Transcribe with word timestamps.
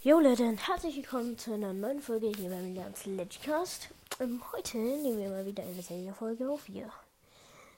Jo 0.00 0.20
Leute, 0.20 0.56
herzlich 0.56 0.94
willkommen 0.94 1.36
zu 1.36 1.52
einer 1.52 1.72
neuen 1.72 2.00
Folge 2.00 2.28
hier 2.28 2.50
beim 2.50 2.72
Lern's 2.72 3.04
Legicast. 3.04 3.88
Ähm, 4.20 4.40
heute 4.52 4.78
nehmen 4.78 5.18
wir 5.18 5.28
mal 5.28 5.44
wieder 5.44 5.64
eine 5.64 5.82
Zelda-Folge 5.82 6.48
auf. 6.48 6.68
Ihr 6.68 6.88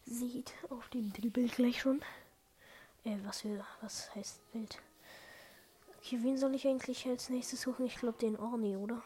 seht 0.05 0.53
auf 0.69 0.87
dem 0.91 1.15
Titelbild 1.15 1.57
gleich 1.57 1.81
schon. 1.81 2.03
Äh, 3.05 3.17
was 3.25 3.41
für, 3.41 3.65
was 3.81 4.15
heißt 4.15 4.53
Bild? 4.53 4.77
Okay, 5.99 6.19
wen 6.21 6.37
soll 6.37 6.55
ich 6.55 6.69
eigentlich 6.69 7.07
als 7.07 7.31
nächstes 7.31 7.63
suchen? 7.63 7.87
Ich 7.87 7.97
glaube 7.97 8.19
den 8.19 8.39
Orni, 8.39 8.77
oder? 8.77 9.03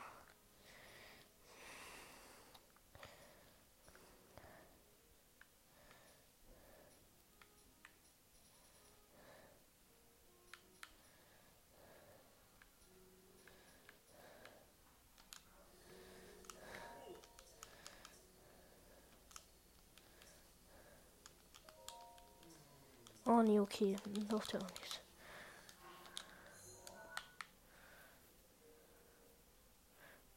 Nee, 23.45 23.61
okay. 23.61 23.97
Läuft 24.31 24.53
ja 24.53 24.61
auch 24.61 24.71
nicht. 24.81 25.03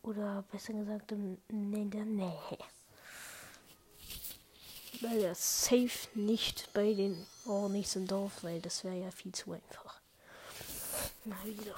Oder 0.04 0.44
besser 0.52 0.74
gesagt 0.74 1.12
der 1.12 2.06
Nähe. 2.06 2.58
Weil 5.02 5.22
er 5.22 5.36
safe 5.36 6.08
nicht 6.14 6.72
bei 6.74 6.94
den 6.94 7.28
Ornis 7.46 7.96
im 7.96 8.08
Dorf, 8.08 8.44
weil 8.44 8.62
das 8.62 8.84
wäre 8.84 8.96
ja 8.96 9.12
viel 9.12 9.34
zu 9.34 9.52
einfach. 9.52 10.00
Mal 11.26 11.44
wieder. 11.46 11.76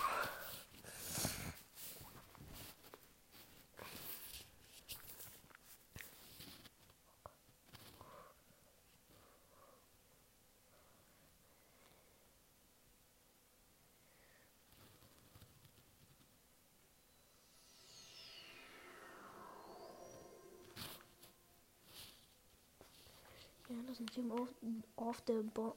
Im 24.15 24.31
Off, 24.31 24.49
Off 24.95 25.21
der 25.21 25.43
Bo 25.43 25.75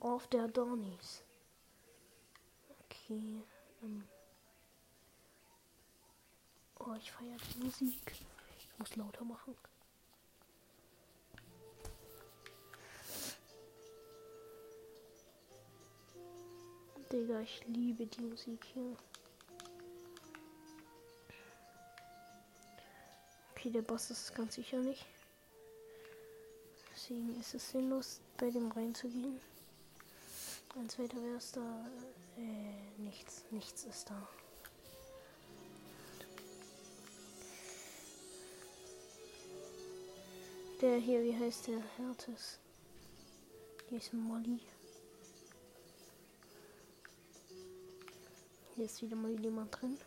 Off 0.00 0.26
der 0.28 0.48
Dornis. 0.48 1.22
Okay. 2.84 3.42
Ähm. 3.82 4.04
Oh, 6.78 6.94
ich 6.98 7.10
feiere 7.10 7.36
die 7.54 7.64
Musik. 7.64 8.12
Ich 8.58 8.78
muss 8.78 8.94
lauter 8.96 9.24
machen. 9.24 9.56
Digga, 17.10 17.40
ich 17.40 17.62
liebe 17.66 18.06
die 18.06 18.22
Musik 18.22 18.64
hier. 18.72 18.96
Okay, 23.50 23.70
der 23.70 23.82
Boss 23.82 24.10
ist 24.10 24.34
ganz 24.34 24.54
sicher 24.54 24.78
nicht. 24.78 25.06
Deswegen 27.02 27.40
ist 27.40 27.52
es 27.54 27.68
sinnlos, 27.68 28.20
bei 28.36 28.48
dem 28.48 28.70
reinzugehen. 28.70 29.40
Als 30.78 30.96
weiter 31.00 31.20
wäre 31.20 31.34
es 31.34 31.50
da. 31.50 31.84
Äh, 32.38 33.02
nichts. 33.02 33.42
Nichts 33.50 33.82
ist 33.82 34.08
da. 34.08 34.28
Der 40.80 40.98
hier, 40.98 41.24
wie 41.24 41.36
heißt 41.36 41.66
der? 41.66 41.82
Hertes. 41.96 42.60
Hier 43.88 43.98
ist 43.98 44.12
Molly. 44.12 44.60
Hier 48.76 48.84
ist 48.84 49.02
wieder 49.02 49.16
mal 49.16 49.32
jemand 49.40 49.80
drin. 49.80 49.98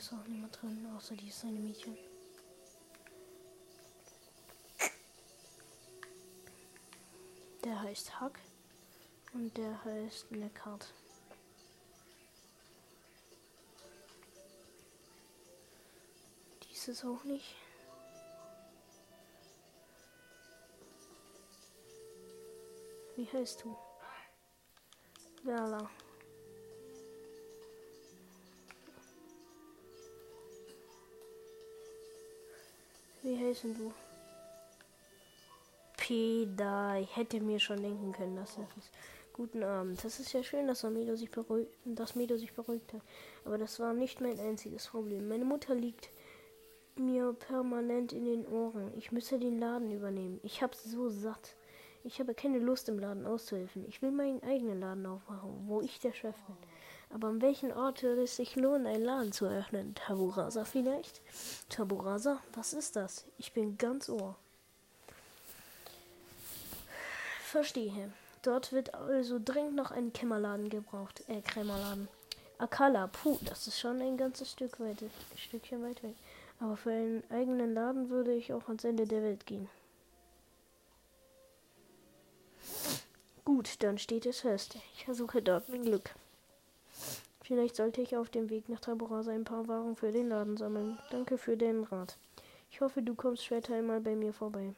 Ist 0.00 0.14
auch 0.14 0.26
niemand 0.26 0.62
drin, 0.62 0.88
außer 0.96 1.14
die 1.14 1.28
ist 1.28 1.44
eine 1.44 1.58
Mädchen. 1.58 1.94
Der 7.62 7.82
heißt 7.82 8.18
Hack 8.18 8.38
und 9.34 9.54
der 9.58 9.84
heißt 9.84 10.30
Neckart. 10.30 10.94
Dies 16.62 16.88
ist 16.88 17.04
auch 17.04 17.22
nicht. 17.24 17.54
Wie 23.16 23.28
heißt 23.30 23.64
du? 23.64 23.76
Verla. 25.44 25.90
Wie 33.22 33.36
heißen 33.36 33.74
du? 33.74 33.92
Peda. 35.96 36.98
Ich 36.98 37.14
hätte 37.16 37.40
mir 37.40 37.60
schon 37.60 37.82
denken 37.82 38.12
können, 38.12 38.36
dass 38.36 38.56
das 38.56 38.68
ist. 38.78 38.90
Guten 39.32 39.62
Abend. 39.62 40.02
Das 40.02 40.18
ist 40.18 40.32
ja 40.32 40.42
schön, 40.42 40.66
dass 40.66 40.82
Medo 40.84 41.16
sich 41.16 41.30
beruhigt, 41.30 41.70
sich 42.38 42.52
beruhigt 42.54 42.92
hat. 42.92 43.02
Aber 43.44 43.58
das 43.58 43.78
war 43.78 43.92
nicht 43.92 44.20
mein 44.20 44.40
einziges 44.40 44.86
Problem. 44.88 45.28
Meine 45.28 45.44
Mutter 45.44 45.74
liegt 45.74 46.10
mir 46.96 47.32
permanent 47.32 48.12
in 48.12 48.24
den 48.24 48.46
Ohren. 48.46 48.92
Ich 48.96 49.12
müsse 49.12 49.38
den 49.38 49.58
Laden 49.58 49.90
übernehmen. 49.90 50.40
Ich 50.42 50.62
hab's 50.62 50.84
so 50.84 51.08
satt. 51.08 51.54
Ich 52.04 52.18
habe 52.20 52.34
keine 52.34 52.58
Lust, 52.58 52.88
im 52.88 52.98
Laden 52.98 53.26
auszuhelfen. 53.26 53.84
Ich 53.86 54.00
will 54.00 54.10
meinen 54.10 54.42
eigenen 54.42 54.80
Laden 54.80 55.06
aufmachen, 55.06 55.64
wo 55.66 55.82
ich 55.82 56.00
der 56.00 56.12
Chef 56.12 56.36
bin. 56.46 56.56
Aber 57.12 57.28
an 57.28 57.42
welchen 57.42 57.72
Ort 57.72 58.02
würde 58.02 58.22
es 58.22 58.36
sich 58.36 58.54
lohnen, 58.54 58.86
einen 58.86 59.04
Laden 59.04 59.32
zu 59.32 59.44
eröffnen? 59.44 59.94
Taburasa 59.96 60.64
vielleicht? 60.64 61.20
Taburasa? 61.68 62.40
Was 62.54 62.72
ist 62.72 62.94
das? 62.94 63.24
Ich 63.36 63.52
bin 63.52 63.76
ganz 63.78 64.08
ohr. 64.08 64.36
Verstehe. 67.42 68.12
Dort 68.42 68.72
wird 68.72 68.94
also 68.94 69.40
dringend 69.44 69.74
noch 69.74 69.90
ein 69.90 70.12
Kämmerladen 70.12 70.68
gebraucht. 70.68 71.24
Äh, 71.28 71.40
Krämerladen. 71.42 72.08
Akala, 72.58 73.08
puh, 73.08 73.38
das 73.44 73.66
ist 73.66 73.80
schon 73.80 74.00
ein 74.00 74.16
ganzes 74.16 74.52
Stück 74.52 74.78
weit, 74.80 75.02
ein 75.02 75.10
Stückchen 75.36 75.82
weit 75.82 76.02
weg. 76.02 76.14
Aber 76.60 76.76
für 76.76 76.90
einen 76.90 77.24
eigenen 77.30 77.74
Laden 77.74 78.08
würde 78.08 78.34
ich 78.34 78.52
auch 78.52 78.68
ans 78.68 78.84
Ende 78.84 79.06
der 79.06 79.22
Welt 79.22 79.46
gehen. 79.46 79.68
Gut, 83.44 83.82
dann 83.82 83.98
steht 83.98 84.26
es 84.26 84.40
fest. 84.40 84.76
Ich 84.94 85.06
versuche 85.06 85.42
dort 85.42 85.68
mein 85.70 85.82
Glück. 85.82 86.14
Vielleicht 87.50 87.74
sollte 87.74 88.00
ich 88.00 88.16
auf 88.16 88.30
dem 88.30 88.48
Weg 88.48 88.68
nach 88.68 88.78
Taborasa 88.78 89.32
ein 89.32 89.42
paar 89.42 89.66
Waren 89.66 89.96
für 89.96 90.12
den 90.12 90.28
Laden 90.28 90.56
sammeln. 90.56 91.00
Danke 91.10 91.36
für 91.36 91.56
den 91.56 91.82
Rat. 91.82 92.16
Ich 92.70 92.80
hoffe, 92.80 93.02
du 93.02 93.16
kommst 93.16 93.44
später 93.44 93.74
einmal 93.74 94.00
bei 94.00 94.14
mir 94.14 94.32
vorbei. 94.32 94.72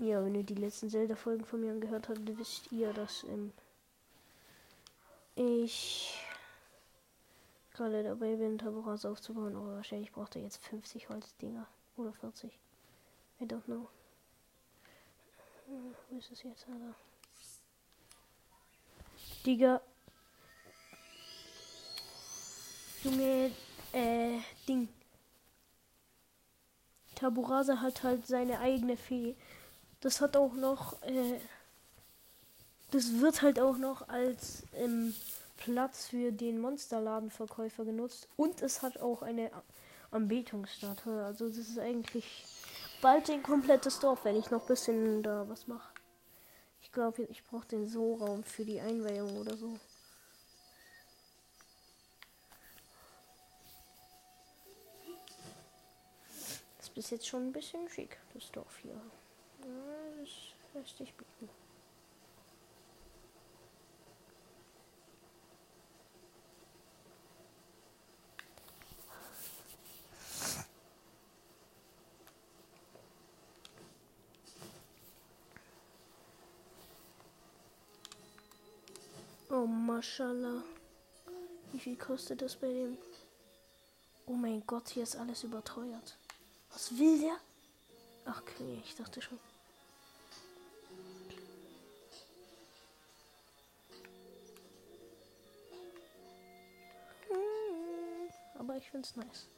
Ja, 0.00 0.24
wenn 0.24 0.34
ihr 0.34 0.42
die 0.42 0.54
letzten 0.54 0.90
Zelda-Folgen 0.90 1.44
von 1.44 1.60
mir 1.60 1.70
angehört 1.70 2.08
habt, 2.08 2.36
wisst 2.36 2.72
ihr, 2.72 2.92
dass 2.92 3.22
ähm, 3.28 3.52
ich 5.36 6.18
gerade 7.78 8.02
dabei 8.02 8.36
bin, 8.36 8.58
Taburas 8.58 9.04
aufzubauen, 9.04 9.56
aber 9.56 9.76
wahrscheinlich 9.76 10.12
braucht 10.12 10.36
er 10.36 10.42
jetzt 10.42 10.58
50 10.58 11.08
Holzdinger 11.08 11.66
oder 11.96 12.12
40. 12.12 12.52
I 13.40 13.44
don't 13.44 13.62
know. 13.64 13.88
Wo 15.66 16.18
ist 16.18 16.30
es 16.30 16.42
jetzt, 16.42 16.66
Alter? 16.68 16.94
Digga. 19.46 19.80
Junge, 23.04 23.52
äh, 23.92 24.38
Ding. 24.66 24.88
Taburasa 27.14 27.80
hat 27.80 28.02
halt 28.02 28.26
seine 28.26 28.58
eigene 28.60 28.96
Fee. 28.96 29.36
Das 30.00 30.20
hat 30.20 30.36
auch 30.36 30.54
noch, 30.54 31.00
äh, 31.02 31.40
das 32.90 33.20
wird 33.20 33.42
halt 33.42 33.60
auch 33.60 33.76
noch 33.76 34.08
als 34.08 34.64
ähm, 34.74 35.14
Platz 35.58 36.06
für 36.06 36.32
den 36.32 36.60
Monsterladenverkäufer 36.60 37.84
genutzt 37.84 38.28
und 38.36 38.62
es 38.62 38.80
hat 38.80 38.98
auch 38.98 39.22
eine 39.22 39.50
Anbetungsstatue. 40.10 41.22
Also 41.24 41.48
das 41.48 41.58
ist 41.58 41.78
eigentlich 41.78 42.44
bald 43.02 43.28
ein 43.28 43.42
komplettes 43.42 43.98
Dorf, 43.98 44.24
wenn 44.24 44.36
ich 44.36 44.50
noch 44.50 44.62
ein 44.62 44.68
bisschen 44.68 45.22
da 45.22 45.48
was 45.48 45.66
mache. 45.66 45.92
Ich 46.80 46.92
glaube, 46.92 47.24
ich 47.24 47.44
brauche 47.44 47.66
den 47.66 47.86
So-Raum 47.86 48.44
für 48.44 48.64
die 48.64 48.80
Einweihung 48.80 49.36
oder 49.38 49.56
so. 49.56 49.78
Das 56.78 57.04
ist 57.04 57.10
jetzt 57.10 57.26
schon 57.28 57.48
ein 57.48 57.52
bisschen 57.52 57.88
schick, 57.88 58.18
das 58.34 58.50
Dorf 58.50 58.78
hier. 58.78 59.00
Das 59.60 60.28
lässt 60.74 60.96
sich 60.96 61.14
bieten. 61.14 61.48
Mashallah. 79.98 80.62
Wie 81.72 81.80
viel 81.80 81.96
kostet 81.96 82.40
das 82.40 82.54
bei 82.54 82.68
dem? 82.68 82.96
Oh 84.26 84.34
mein 84.34 84.64
Gott, 84.64 84.90
hier 84.90 85.02
ist 85.02 85.16
alles 85.16 85.42
überteuert. 85.42 86.16
Was 86.72 86.96
will 86.96 87.18
der? 87.18 87.36
Ach, 88.24 88.40
okay, 88.40 88.80
ich 88.84 88.94
dachte 88.94 89.20
schon. 89.20 89.40
Hm, 97.28 98.30
aber 98.60 98.76
ich 98.76 98.88
find's 98.88 99.16
nice. 99.16 99.48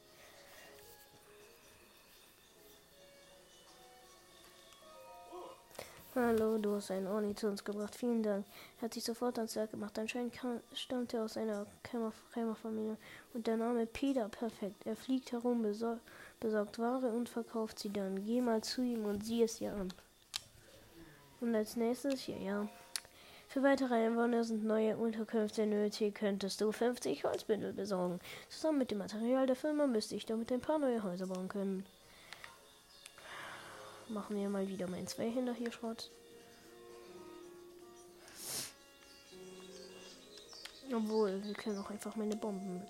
Hallo, 6.30 6.58
du 6.58 6.76
hast 6.76 6.92
einen 6.92 7.08
Orni 7.08 7.34
zu 7.34 7.48
uns 7.48 7.64
gebracht. 7.64 7.96
Vielen 7.96 8.22
Dank. 8.22 8.46
Er 8.78 8.82
hat 8.82 8.94
sich 8.94 9.02
sofort 9.02 9.36
ans 9.36 9.56
Werk 9.56 9.72
gemacht. 9.72 9.98
Anscheinend 9.98 10.32
stammt 10.74 11.12
er 11.12 11.24
aus 11.24 11.36
einer 11.36 11.66
Krämerfamilie. 11.82 12.96
Und 13.34 13.48
der 13.48 13.56
Name 13.56 13.84
Peter, 13.84 14.28
perfekt. 14.28 14.86
Er 14.86 14.94
fliegt 14.94 15.32
herum, 15.32 15.62
besor 15.62 15.98
besorgt 16.38 16.78
Ware 16.78 17.08
und 17.08 17.28
verkauft 17.28 17.80
sie 17.80 17.92
dann. 17.92 18.24
Geh 18.24 18.40
mal 18.40 18.62
zu 18.62 18.80
ihm 18.80 19.06
und 19.06 19.24
sieh 19.24 19.42
es 19.42 19.56
dir 19.56 19.72
an. 19.72 19.92
Und 21.40 21.52
als 21.52 21.74
nächstes, 21.74 22.28
ja, 22.28 22.36
ja. 22.36 22.68
Für 23.48 23.64
weitere 23.64 23.94
Einwohner 23.94 24.44
sind 24.44 24.64
neue 24.64 24.96
Unterkünfte 24.96 25.66
nötig. 25.66 26.14
Könntest 26.14 26.60
du 26.60 26.70
50 26.70 27.24
Holzbündel 27.24 27.72
besorgen. 27.72 28.20
Zusammen 28.48 28.78
mit 28.78 28.92
dem 28.92 28.98
Material 28.98 29.48
der 29.48 29.56
Firma 29.56 29.88
müsste 29.88 30.14
ich 30.14 30.26
damit 30.26 30.52
ein 30.52 30.60
paar 30.60 30.78
neue 30.78 31.02
Häuser 31.02 31.26
bauen 31.26 31.48
können 31.48 31.84
machen 34.10 34.36
wir 34.36 34.48
mal 34.48 34.68
wieder 34.68 34.88
mein 34.88 35.06
Zweihänder 35.06 35.54
hier 35.54 35.72
Schrott. 35.72 36.10
Obwohl, 40.92 41.42
wir 41.44 41.54
können 41.54 41.78
auch 41.78 41.90
einfach 41.90 42.16
meine 42.16 42.34
Bomben. 42.34 42.82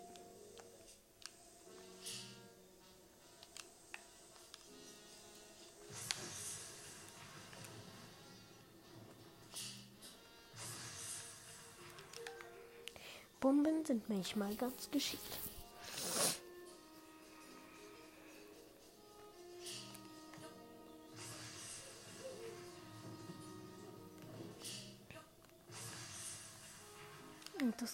Bomben 13.39 13.85
sind 13.85 14.09
manchmal 14.09 14.55
ganz 14.55 14.91
geschickt. 14.91 15.50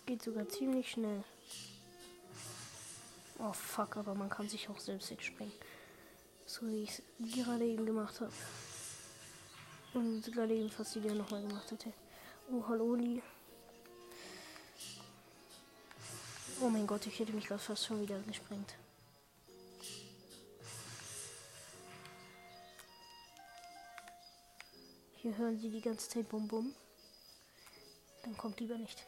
Geht 0.06 0.22
sogar 0.22 0.48
ziemlich 0.48 0.90
schnell. 0.90 1.24
Oh 3.38 3.52
fuck, 3.52 3.96
aber 3.96 4.14
man 4.14 4.30
kann 4.30 4.48
sich 4.48 4.68
auch 4.68 4.78
selbst 4.78 5.10
wegsprengen. 5.10 5.52
So 6.46 6.66
wie 6.68 6.84
ich 6.84 6.90
es 6.90 7.02
gerade 7.34 7.64
eben 7.64 7.84
gemacht 7.84 8.20
habe. 8.20 8.32
Und 9.94 10.22
gerade 10.32 10.54
eben 10.54 10.70
fast 10.70 10.94
die 10.94 11.00
nochmal 11.00 11.42
gemacht 11.42 11.70
hätte. 11.70 11.92
Oh, 12.50 12.62
hallo, 12.68 12.92
Oli. 12.92 13.22
Oh 16.60 16.68
mein 16.68 16.86
Gott, 16.86 17.06
ich 17.06 17.18
hätte 17.18 17.32
mich 17.32 17.46
gerade 17.46 17.62
fast 17.62 17.84
schon 17.84 18.00
wieder 18.00 18.18
gesprengt. 18.20 18.74
Hier 25.16 25.36
hören 25.36 25.58
sie 25.58 25.70
die 25.70 25.80
ganze 25.80 26.08
Zeit 26.08 26.28
Bum 26.28 26.46
Bum. 26.46 26.74
Dann 28.22 28.36
kommt 28.36 28.60
lieber 28.60 28.78
nicht. 28.78 29.04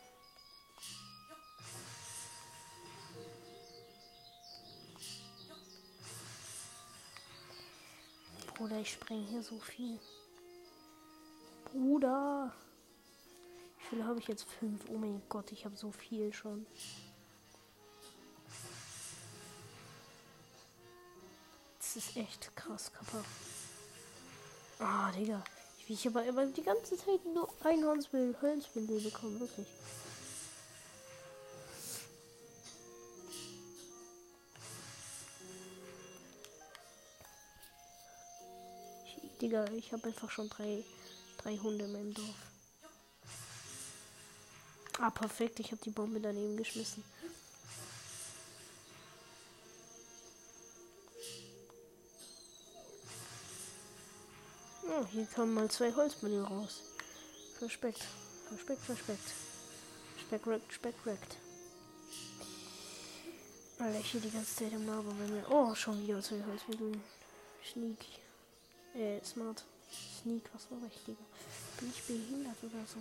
Bruder, 8.58 8.80
ich 8.80 8.90
spreng 8.90 9.24
hier 9.24 9.40
so 9.40 9.56
viel. 9.60 10.00
Bruder. 11.66 12.52
Wie 13.78 13.86
viele 13.86 14.04
habe 14.04 14.18
ich 14.18 14.26
jetzt? 14.26 14.50
Fünf. 14.58 14.82
Oh 14.88 14.98
mein 14.98 15.22
Gott, 15.28 15.52
ich 15.52 15.64
habe 15.64 15.76
so 15.76 15.92
viel 15.92 16.32
schon. 16.32 16.66
Das 21.78 21.94
ist 21.94 22.16
echt 22.16 22.56
krass, 22.56 22.92
Kappa. 22.92 23.24
Ah, 24.80 25.12
Digga. 25.12 25.44
Ich 25.86 26.04
habe 26.06 26.18
aber 26.18 26.28
immer 26.28 26.46
die 26.46 26.62
ganze 26.62 26.96
Zeit 26.96 27.24
nur 27.32 27.48
ein 27.62 27.84
Holzbild, 27.84 28.36
bekommen, 29.04 29.38
wirklich. 29.38 29.68
Digga, 39.48 39.64
ich 39.72 39.90
habe 39.94 40.08
einfach 40.08 40.30
schon 40.30 40.50
drei, 40.50 40.84
drei 41.38 41.56
Hunde 41.56 41.86
in 41.86 41.92
meinem 41.92 42.12
Dorf. 42.12 42.36
Ah, 44.98 45.08
perfekt. 45.08 45.58
Ich 45.58 45.72
habe 45.72 45.80
die 45.82 45.88
Bombe 45.90 46.20
daneben 46.20 46.54
geschmissen. 46.58 47.02
Oh, 54.82 55.06
hier 55.10 55.26
kommen 55.34 55.54
mal 55.54 55.70
zwei 55.70 55.94
Holzmüll 55.94 56.44
raus. 56.44 56.82
Respekt. 57.62 58.04
Respekt, 58.52 58.86
Respekt. 58.86 59.30
Speckrekt, 60.26 60.74
Speckrekt. 60.74 61.36
Alter, 63.78 63.98
ich 63.98 64.10
hier 64.10 64.20
die 64.20 64.30
ganze 64.30 64.56
Zeit 64.56 64.72
im 64.74 64.86
Laberwimmel. 64.86 65.46
Oh, 65.48 65.74
schon 65.74 66.02
wieder 66.02 66.20
zwei 66.20 66.44
Holzmittel. 66.44 67.00
Sneaky. 67.64 68.27
Äh, 68.94 69.24
Smart. 69.24 69.64
Sneak, 70.20 70.42
was 70.52 70.70
war 70.70 70.78
ich, 70.88 71.04
Digga? 71.04 71.24
Bin 71.78 71.90
ich 71.90 72.02
behindert 72.02 72.56
oder 72.62 72.84
so? 72.86 72.98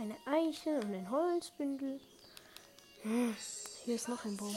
Eine 0.00 0.16
Eiche 0.26 0.70
und 0.70 0.94
ein 0.94 1.10
Holzbündel. 1.10 2.00
Hm, 3.02 3.36
hier 3.84 3.96
ist 3.96 4.08
noch 4.08 4.24
ein 4.24 4.36
Baum. 4.36 4.56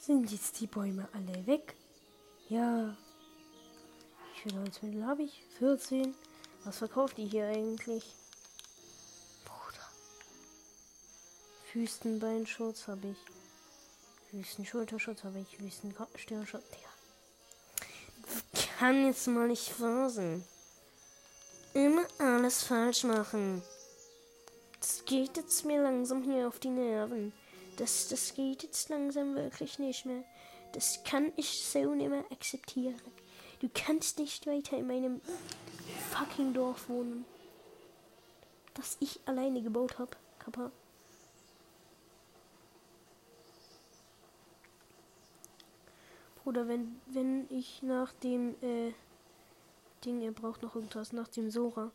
Sind 0.00 0.32
jetzt 0.32 0.58
die 0.60 0.66
Bäume 0.66 1.06
alle 1.12 1.46
weg? 1.46 1.74
Ja. 2.48 2.96
Wie 4.32 4.40
viele 4.40 4.60
Holzmittel 4.60 5.04
habe 5.04 5.24
ich? 5.24 5.44
14. 5.58 6.14
Was 6.64 6.78
verkauft 6.78 7.18
die 7.18 7.26
hier 7.26 7.46
eigentlich? 7.48 8.14
Bruder. 9.44 9.86
Wüstenbeinschutz 11.74 12.88
habe 12.88 13.08
ich. 13.08 13.18
Wüstenschulterschutz 14.32 15.22
habe 15.22 15.40
ich. 15.40 15.60
Wüstenstirnschutz. 15.60 16.64
Ja. 16.82 16.88
Kann 18.78 19.04
jetzt 19.04 19.26
mal 19.26 19.48
nicht 19.48 19.78
wahr. 19.82 20.10
Immer 21.74 22.06
alles 22.18 22.62
falsch 22.62 23.04
machen. 23.04 23.62
Das 24.80 25.04
geht 25.04 25.36
jetzt 25.36 25.66
mir 25.66 25.82
langsam 25.82 26.22
hier 26.22 26.48
auf 26.48 26.58
die 26.58 26.70
Nerven. 26.70 27.34
Das, 27.80 28.08
das 28.08 28.34
geht 28.34 28.62
jetzt 28.62 28.90
langsam 28.90 29.34
wirklich 29.34 29.78
nicht 29.78 30.04
mehr. 30.04 30.22
Das 30.72 31.02
kann 31.02 31.32
ich 31.36 31.64
so 31.64 31.94
nicht 31.94 32.10
mehr 32.10 32.26
akzeptieren. 32.30 33.00
Du 33.60 33.70
kannst 33.72 34.18
nicht 34.18 34.46
weiter 34.46 34.76
in 34.76 34.86
meinem 34.86 35.22
fucking 36.10 36.52
Dorf 36.52 36.90
wohnen. 36.90 37.24
Das 38.74 38.98
ich 39.00 39.18
alleine 39.24 39.62
gebaut 39.62 39.98
habe. 39.98 40.10
Kappa. 40.38 40.70
Oder 46.44 46.68
wenn, 46.68 47.00
wenn 47.06 47.46
ich 47.48 47.82
nach 47.82 48.12
dem 48.12 48.56
äh, 48.62 48.92
Ding, 50.04 50.20
er 50.20 50.32
braucht 50.32 50.60
noch 50.62 50.74
irgendwas, 50.74 51.14
nach 51.14 51.28
dem 51.28 51.50
Sora, 51.50 51.90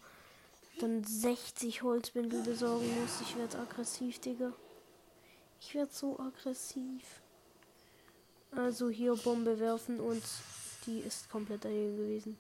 dann 0.79 1.03
60 1.03 1.83
Holzbündel 1.83 2.41
besorgen 2.41 2.89
muss. 2.99 3.21
Ich 3.21 3.37
werde 3.37 3.59
aggressiv, 3.59 4.17
Digga. 4.17 4.51
Ich 5.59 5.74
werde 5.74 5.91
so 5.93 6.19
aggressiv. 6.19 7.21
Also 8.51 8.89
hier 8.89 9.15
Bombe 9.15 9.59
werfen 9.59 10.00
und 10.00 10.24
die 10.85 11.00
ist 11.00 11.29
komplett 11.29 11.65
daneben 11.65 11.97
gewesen. 11.97 12.38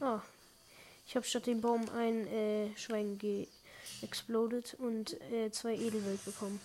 Ah. 0.00 0.20
Ich 1.06 1.16
habe 1.16 1.26
statt 1.26 1.46
dem 1.46 1.60
Baum 1.60 1.88
ein 1.90 2.26
äh, 2.26 2.76
Schwein 2.76 3.18
exploded 4.02 4.74
und 4.78 5.20
äh, 5.30 5.50
zwei 5.50 5.74
Edelwild 5.74 6.24
bekommen. 6.24 6.60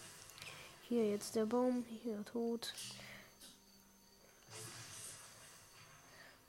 Hier 0.87 1.07
jetzt 1.07 1.35
der 1.35 1.45
Baum, 1.45 1.85
hier 2.03 2.23
tot. 2.25 2.73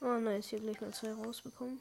Oh 0.01 0.19
nice, 0.19 0.49
hier 0.49 0.61
gleich 0.61 0.81
mal 0.81 0.95
zwei 0.95 1.13
rausbekommen. 1.13 1.81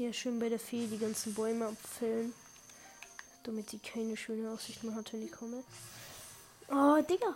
Hier 0.00 0.14
schön 0.14 0.38
bei 0.38 0.48
der 0.48 0.58
Fee 0.58 0.86
die 0.86 0.96
ganzen 0.96 1.34
Bäume 1.34 1.66
abfällen. 1.66 2.32
Damit 3.42 3.68
sie 3.68 3.78
keine 3.78 4.16
schöne 4.16 4.50
Aussicht 4.50 4.82
mehr 4.82 4.94
hat, 4.94 5.12
wenn 5.12 5.22
ich 5.22 5.30
komme. 5.30 5.62
Oh, 6.70 7.02
Digga. 7.02 7.34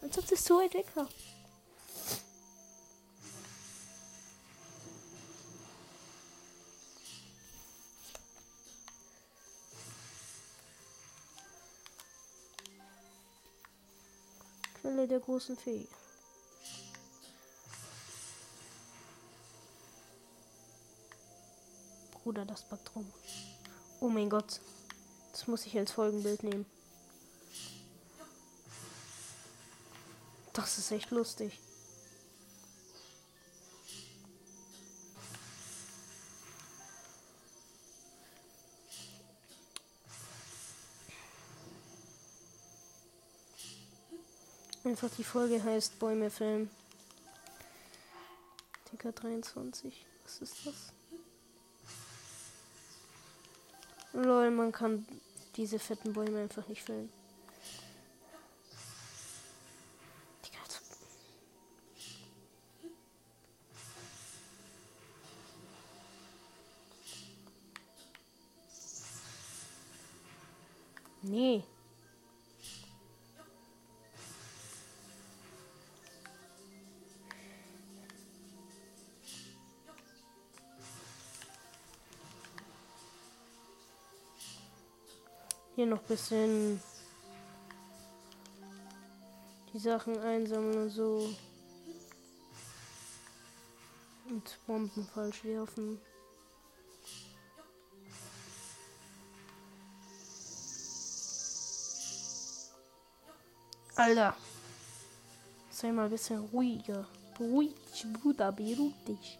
Als 0.00 0.16
ob 0.16 0.28
das 0.28 0.44
so 0.44 0.60
weit 0.60 0.74
weg 0.74 0.86
war. 0.94 1.08
Quelle 14.80 15.08
der 15.08 15.18
großen 15.18 15.56
Fee. 15.56 15.88
Bruder, 22.28 22.44
das 22.44 22.60
Baktrum. 22.64 23.10
Oh 24.00 24.10
mein 24.10 24.28
Gott. 24.28 24.60
Das 25.32 25.46
muss 25.46 25.64
ich 25.64 25.78
als 25.78 25.92
Folgenbild 25.92 26.42
nehmen. 26.42 26.66
Das 30.52 30.76
ist 30.76 30.90
echt 30.90 31.10
lustig. 31.10 31.58
Einfach 44.84 45.08
die 45.16 45.24
Folge 45.24 45.64
heißt 45.64 45.98
Bäume 45.98 46.28
filmen. 46.28 46.68
Ticker 48.84 49.12
23. 49.12 50.04
Was 50.24 50.42
ist 50.42 50.66
das? 50.66 50.97
Lol, 54.24 54.50
man 54.50 54.72
kann 54.72 55.06
diese 55.54 55.78
fetten 55.78 56.12
Bäume 56.12 56.40
einfach 56.40 56.66
nicht 56.66 56.82
fällen. 56.82 57.08
Nee. 71.22 71.62
Hier 85.78 85.86
noch 85.86 86.00
ein 86.00 86.08
bisschen 86.08 86.80
die 89.72 89.78
Sachen 89.78 90.18
einsammeln 90.18 90.76
und 90.76 90.90
so. 90.90 91.32
Und 94.28 94.58
Bomben 94.66 95.06
falsch 95.14 95.44
werfen. 95.44 96.00
Alter. 103.94 104.36
Sei 105.70 105.92
mal 105.92 106.06
ein 106.06 106.10
bisschen 106.10 106.40
ruhiger. 106.46 107.06
Beruhig 107.38 107.76
Bruder, 108.20 108.50
beruhig 108.50 108.94
dich. 109.06 109.38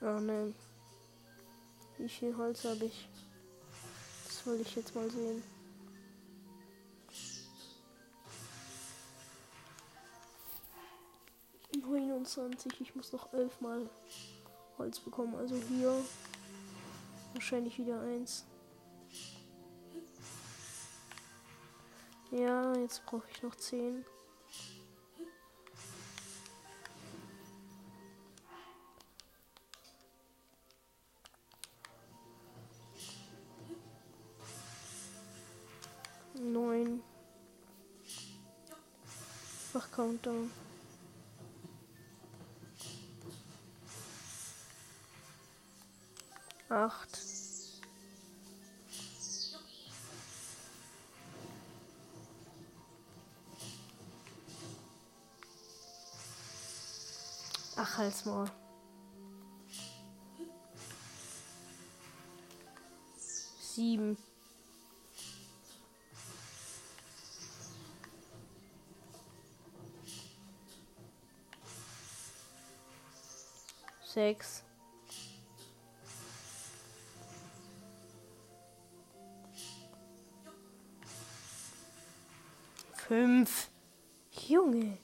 Oh 0.00 0.20
nein. 0.20 0.54
Wie 2.02 2.08
viel 2.08 2.36
Holz 2.36 2.64
habe 2.64 2.86
ich? 2.86 3.08
Das 4.26 4.44
wollte 4.44 4.62
ich 4.62 4.74
jetzt 4.74 4.92
mal 4.92 5.08
sehen. 5.08 5.40
Neunundzwanzig. 11.80 12.80
Ich 12.80 12.96
muss 12.96 13.12
noch 13.12 13.32
elf 13.32 13.60
Mal 13.60 13.88
Holz 14.78 14.98
bekommen. 14.98 15.36
Also 15.36 15.54
hier 15.68 15.94
wahrscheinlich 17.34 17.78
wieder 17.78 18.00
eins. 18.00 18.46
Ja, 22.32 22.74
jetzt 22.78 23.06
brauche 23.06 23.28
ich 23.30 23.44
noch 23.44 23.54
10. 23.54 24.04
Neun. 36.52 37.02
Mach 39.72 39.90
Countdown. 39.90 40.50
Acht. 46.68 47.18
Ach, 57.76 57.98
halt's 57.98 58.26
mal. 58.26 58.50
Sieben. 63.58 64.18
Sechs. 74.12 74.62
Fünf. 83.08 83.70
Junge. 84.30 84.98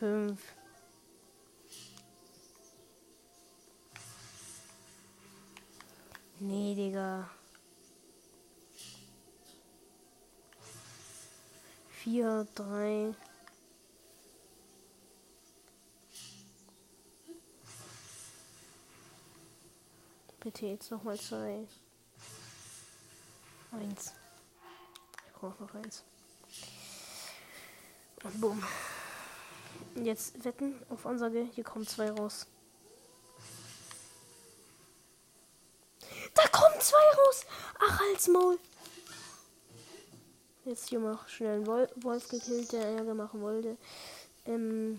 fünf. 0.00 0.52
Nee, 6.40 6.74
Digga. 6.74 7.30
Vier, 12.04 12.46
drei. 12.54 13.14
Bitte 20.38 20.66
jetzt 20.66 20.90
nochmal 20.90 21.18
zwei. 21.18 21.66
Eins. 23.72 24.12
Ich 25.26 25.32
brauche 25.32 25.62
noch 25.62 25.74
eins. 25.76 26.04
Und 28.22 28.38
bumm. 28.38 28.62
Jetzt 29.94 30.44
wetten 30.44 30.74
auf 30.90 31.06
Ansage. 31.06 31.48
Hier 31.54 31.64
kommen 31.64 31.86
zwei 31.86 32.10
raus. 32.10 32.46
Da 36.34 36.46
kommen 36.48 36.78
zwei 36.80 36.98
raus. 37.16 37.46
Ach, 37.80 38.00
als 38.12 38.28
Maul. 38.28 38.58
Jetzt 40.64 40.88
hier 40.88 40.98
noch 40.98 41.28
schnell 41.28 41.56
einen 41.56 41.66
Wolf, 41.66 42.28
gekillt, 42.28 42.72
der 42.72 42.86
Ärger 42.86 43.14
machen 43.14 43.42
wollte. 43.42 43.76
Ähm. 44.46 44.98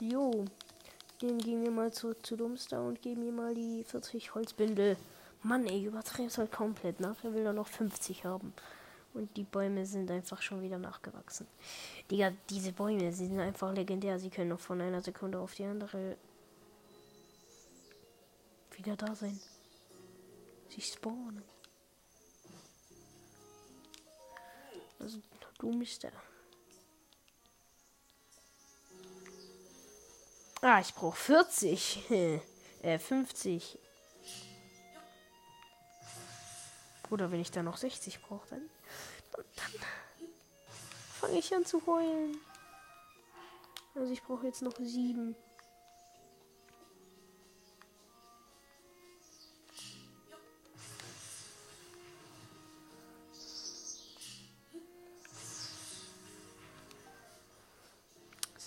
Jo. 0.00 0.44
Den 1.22 1.38
gehen 1.38 1.62
wir 1.62 1.70
mal 1.70 1.92
zurück 1.92 2.26
zu 2.26 2.36
Dumpster 2.36 2.82
und 2.82 3.00
geben 3.00 3.24
ihm 3.26 3.36
mal 3.36 3.54
die 3.54 3.84
40 3.84 4.34
Holzbündel. 4.34 4.96
Mann, 5.42 5.66
ey, 5.66 5.84
übertreib's 5.84 6.38
halt 6.38 6.50
komplett. 6.50 7.00
Nachher 7.00 7.32
will 7.32 7.46
er 7.46 7.52
noch 7.52 7.68
50 7.68 8.24
haben. 8.24 8.52
Und 9.14 9.36
die 9.36 9.44
Bäume 9.44 9.86
sind 9.86 10.10
einfach 10.10 10.42
schon 10.42 10.60
wieder 10.60 10.78
nachgewachsen. 10.78 11.46
Digga, 12.10 12.32
diese 12.50 12.72
Bäume 12.72 13.12
sie 13.12 13.28
sind 13.28 13.38
einfach 13.38 13.72
legendär. 13.72 14.18
Sie 14.18 14.30
können 14.30 14.48
noch 14.48 14.60
von 14.60 14.80
einer 14.80 15.02
Sekunde 15.02 15.38
auf 15.38 15.54
die 15.54 15.64
andere 15.64 16.16
wieder 18.76 18.96
da 18.96 19.14
sein. 19.14 19.38
Sie 20.68 20.80
spawnen. 20.80 21.53
Also, 25.04 25.20
du 25.58 25.70
Mister. 25.70 26.10
Ah, 30.62 30.80
ich 30.80 30.94
brauche 30.94 31.14
40. 31.14 32.10
äh, 32.82 32.98
50. 32.98 33.78
Oder 37.10 37.30
wenn 37.30 37.40
ich 37.40 37.50
da 37.50 37.62
noch 37.62 37.76
60 37.76 38.22
brauche, 38.22 38.48
dann, 38.48 38.70
dann, 39.32 39.44
dann 39.56 40.28
fange 41.20 41.38
ich 41.38 41.54
an 41.54 41.66
zu 41.66 41.84
heulen. 41.84 42.38
Also 43.94 44.10
ich 44.10 44.22
brauche 44.22 44.46
jetzt 44.46 44.62
noch 44.62 44.78
7. 44.78 45.36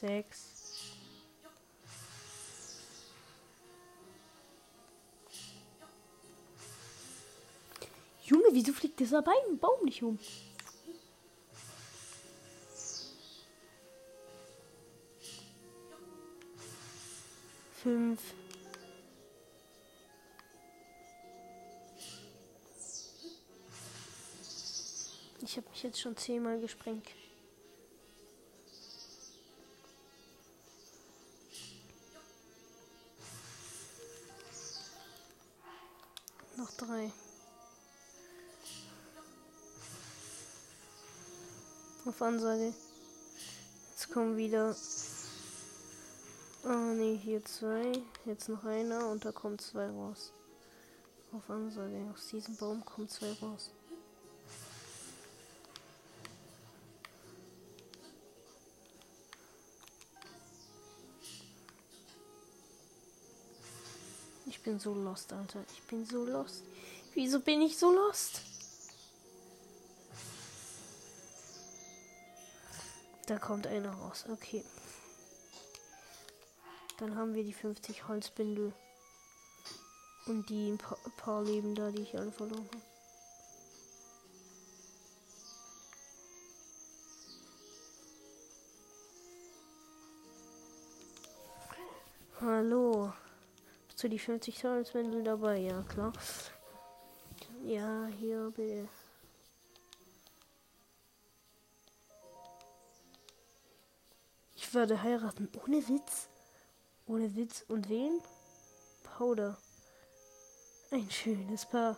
Sechs. 0.08 0.94
Junge, 8.24 8.46
wieso 8.52 8.72
fliegt 8.72 9.02
dieser 9.02 9.22
Bein 9.22 9.60
Baum 9.60 9.84
nicht 9.84 10.02
um? 10.04 10.18
Fünf. 17.84 18.22
Ich 25.42 25.58
habe 25.58 25.70
mich 25.70 25.84
jetzt 25.84 26.00
schon 26.00 26.16
zehnmal 26.16 26.62
gesprengt. 26.62 27.08
Auf 42.18 42.24
Ansage. 42.24 42.74
Jetzt 43.92 44.12
kommen 44.12 44.38
wieder. 44.38 44.76
Ah 46.64 46.94
ne, 46.96 47.14
hier 47.14 47.46
zwei. 47.46 47.92
Jetzt 48.26 48.50
noch 48.50 48.64
einer 48.66 49.08
und 49.10 49.24
da 49.24 49.32
kommen 49.32 49.60
zwei 49.60 49.88
raus. 49.88 50.34
Auf 51.32 51.48
Ansage. 51.48 52.12
Aus 52.12 52.26
diesem 52.30 52.56
Baum 52.56 52.84
kommen 52.84 53.08
zwei 53.08 53.32
raus. 53.34 53.70
Ich 64.48 64.60
bin 64.64 64.80
so 64.80 64.96
lost, 64.96 65.32
Alter. 65.34 65.64
Ich 65.72 65.84
bin 65.84 66.04
so 66.04 66.26
lost. 66.26 66.64
Wieso 67.14 67.42
bin 67.42 67.62
ich 67.62 67.78
so 67.78 67.92
lost? 67.92 68.42
Da 73.28 73.38
kommt 73.38 73.68
einer 73.68 73.92
raus. 73.92 74.26
Okay. 74.32 74.64
Dann 76.98 77.16
haben 77.18 77.36
wir 77.36 77.44
die 77.44 77.54
50 77.54 78.08
Holzbündel. 78.08 78.74
Und 80.28 80.50
die 80.50 80.72
ein 80.72 80.78
paar, 80.78 80.98
paar 81.18 81.44
Leben 81.44 81.76
da, 81.76 81.92
die 81.92 82.04
ich 82.04 82.18
alle 82.18 82.32
verloren 82.32 82.68
habe. 82.68 82.82
Hallo. 92.40 93.12
Hast 93.90 94.04
du 94.04 94.10
die 94.10 94.20
50 94.20 94.64
Holzbündel 94.64 95.24
dabei? 95.24 95.58
Ja, 95.58 95.82
klar. 95.84 96.14
Ja, 97.66 98.08
hier 98.20 98.54
bitte. 98.56 98.88
Werde 104.78 105.02
heiraten. 105.02 105.50
Ohne 105.66 105.88
Witz. 105.88 106.30
Ohne 107.08 107.36
Witz. 107.36 107.66
Und 107.68 107.90
wen? 107.90 108.22
Powder. 109.04 109.58
Ein 110.92 111.10
schönes 111.10 111.66
Paar. 111.66 111.98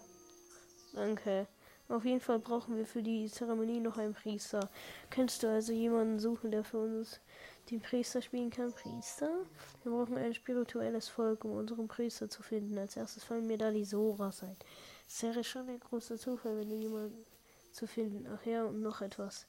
Danke. 0.93 1.45
Auf 1.89 2.05
jeden 2.05 2.21
Fall 2.21 2.39
brauchen 2.39 2.77
wir 2.77 2.85
für 2.85 3.03
die 3.03 3.29
Zeremonie 3.29 3.81
noch 3.81 3.97
einen 3.97 4.13
Priester. 4.13 4.69
Könntest 5.09 5.43
du 5.43 5.49
also 5.49 5.73
jemanden 5.73 6.19
suchen, 6.19 6.51
der 6.51 6.63
für 6.63 6.77
uns 6.77 7.19
den 7.69 7.81
Priester 7.81 8.21
spielen 8.21 8.49
kann? 8.49 8.71
Priester? 8.71 9.29
Wir 9.83 9.91
brauchen 9.91 10.17
ein 10.17 10.33
spirituelles 10.33 11.09
Volk, 11.09 11.43
um 11.43 11.51
unseren 11.51 11.89
Priester 11.89 12.29
zu 12.29 12.43
finden. 12.43 12.77
Als 12.77 12.95
erstes 12.95 13.25
fallen 13.25 13.47
mir 13.47 13.57
da 13.57 13.71
die 13.71 13.83
Soras 13.83 14.41
ein. 14.41 14.55
Es 15.05 15.21
wäre 15.21 15.43
schon 15.43 15.67
ein 15.67 15.81
großer 15.81 16.17
Zufall, 16.17 16.57
wenn 16.57 16.69
du 16.69 16.75
jemanden 16.77 17.25
zu 17.73 17.87
finden. 17.87 18.25
Ach 18.33 18.45
ja, 18.45 18.63
und 18.63 18.81
noch 18.81 19.01
etwas. 19.01 19.47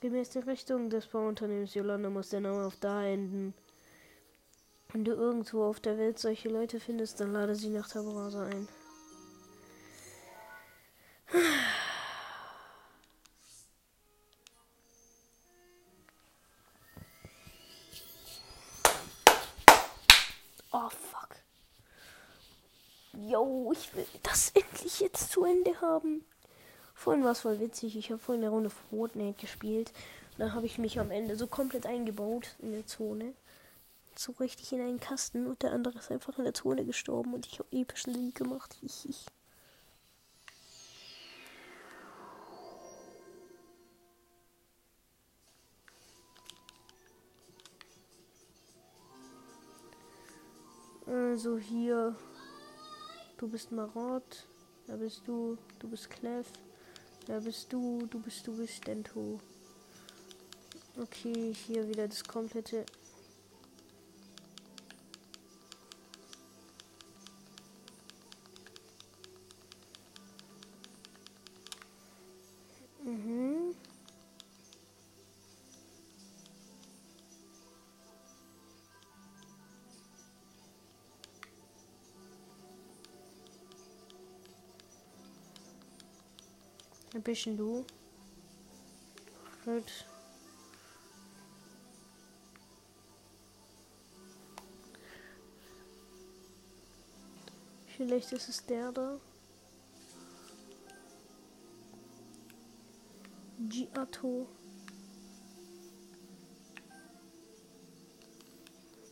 Gemäß 0.00 0.30
der 0.30 0.46
Richtung 0.46 0.90
des 0.90 1.06
Bauunternehmens 1.06 1.74
Yolanda 1.74 2.10
muss 2.10 2.28
der 2.28 2.40
Name 2.40 2.66
auf 2.66 2.76
da 2.80 3.04
enden. 3.04 3.54
Wenn 4.92 5.04
du 5.04 5.12
irgendwo 5.12 5.64
auf 5.64 5.80
der 5.80 5.98
Welt 5.98 6.18
solche 6.18 6.48
Leute 6.48 6.78
findest, 6.78 7.18
dann 7.20 7.32
lade 7.32 7.54
sie 7.56 7.70
nach 7.70 7.88
Taborasa 7.88 8.44
ein. 8.44 8.68
Oh 20.70 20.88
fuck. 20.90 21.36
Yo, 23.12 23.72
ich 23.72 23.94
will 23.94 24.06
das 24.22 24.50
endlich 24.50 25.00
jetzt 25.00 25.30
zu 25.30 25.44
Ende 25.44 25.80
haben. 25.80 26.24
Vorhin 27.04 27.22
war 27.22 27.32
es 27.32 27.40
voll 27.40 27.60
witzig. 27.60 27.98
Ich 27.98 28.10
habe 28.10 28.18
vorhin 28.18 28.42
eine 28.42 28.50
Runde 28.50 28.70
Fortnite 28.70 29.38
gespielt. 29.38 29.92
Da 30.38 30.54
habe 30.54 30.64
ich 30.64 30.78
mich 30.78 30.98
am 30.98 31.10
Ende 31.10 31.36
so 31.36 31.46
komplett 31.46 31.84
eingebaut 31.84 32.56
in 32.60 32.72
der 32.72 32.86
Zone. 32.86 33.34
So 34.16 34.32
richtig 34.40 34.72
in 34.72 34.80
einen 34.80 35.00
Kasten 35.00 35.46
und 35.46 35.62
der 35.62 35.72
andere 35.72 35.98
ist 35.98 36.10
einfach 36.10 36.38
in 36.38 36.44
der 36.44 36.54
Zone 36.54 36.82
gestorben 36.86 37.34
und 37.34 37.44
ich 37.44 37.58
habe 37.58 37.68
epischen 37.72 38.14
Sieg 38.14 38.34
gemacht. 38.36 38.78
Hihi. 38.80 39.14
Also 51.06 51.58
hier. 51.58 52.16
Du 53.36 53.46
bist 53.46 53.72
Marot. 53.72 54.46
Da 54.86 54.96
bist 54.96 55.20
du. 55.26 55.58
Du 55.78 55.88
bist 55.88 56.08
Clef. 56.08 56.50
Da 57.26 57.38
bist 57.40 57.72
du, 57.72 58.06
du 58.10 58.20
bist, 58.20 58.46
du 58.46 58.54
bist 58.54 58.86
Dento. 58.86 59.40
Okay, 61.00 61.54
hier 61.54 61.88
wieder 61.88 62.06
das 62.06 62.22
komplette. 62.22 62.84
Bisschen 87.24 87.56
du. 87.56 87.86
Gut. 89.64 90.04
Vielleicht 97.96 98.30
ist 98.32 98.48
es 98.50 98.66
der 98.66 98.92
da. 98.92 99.18
Giato. 103.70 104.46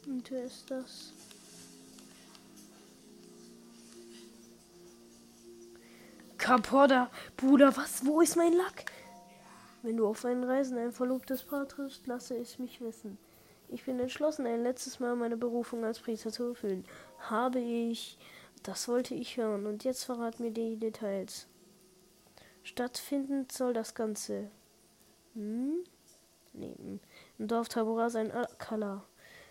Und 0.06 0.30
wer 0.30 0.44
ist 0.44 0.70
das? 0.70 1.14
Kapoda, 6.42 7.08
Bruder, 7.36 7.76
was? 7.76 8.04
Wo 8.04 8.20
ist 8.20 8.34
mein 8.34 8.52
Lack? 8.52 8.86
Wenn 9.82 9.96
du 9.96 10.08
auf 10.08 10.24
einen 10.24 10.42
Reisen 10.42 10.76
ein 10.76 10.90
verlobtes 10.90 11.44
Paar 11.44 11.68
triffst, 11.68 12.08
lasse 12.08 12.36
es 12.36 12.58
mich 12.58 12.80
wissen. 12.80 13.16
Ich 13.68 13.84
bin 13.84 14.00
entschlossen, 14.00 14.44
ein 14.46 14.64
letztes 14.64 14.98
Mal 14.98 15.14
meine 15.14 15.36
Berufung 15.36 15.84
als 15.84 16.00
Priester 16.00 16.32
zu 16.32 16.48
erfüllen. 16.48 16.84
Habe 17.20 17.60
ich. 17.60 18.18
Das 18.64 18.88
wollte 18.88 19.14
ich 19.14 19.36
hören. 19.36 19.66
Und 19.66 19.84
jetzt 19.84 20.02
verrat 20.02 20.40
mir 20.40 20.50
die 20.50 20.76
Details. 20.76 21.46
Stattfinden 22.64 23.46
soll 23.48 23.72
das 23.72 23.94
Ganze. 23.94 24.50
Hm? 25.34 25.84
Nee, 26.54 26.74
hm. 26.76 26.98
im 27.38 27.46
Dorf 27.46 27.68
Tabora 27.68 28.10
sein 28.10 28.32
Akala. 28.32 29.04